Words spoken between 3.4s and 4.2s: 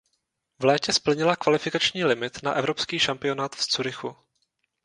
v Curychu.